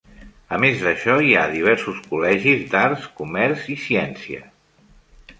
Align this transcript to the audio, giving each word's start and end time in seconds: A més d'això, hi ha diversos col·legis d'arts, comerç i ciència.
A 0.55 0.57
més 0.61 0.79
d'això, 0.85 1.17
hi 1.25 1.33
ha 1.35 1.43
diversos 1.51 1.99
col·legis 2.13 2.63
d'arts, 2.71 3.05
comerç 3.19 3.67
i 3.75 3.77
ciència. 3.83 4.41